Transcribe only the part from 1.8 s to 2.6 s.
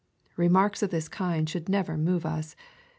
move us.